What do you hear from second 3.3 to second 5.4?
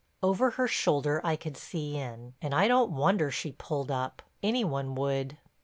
pulled up—any one would.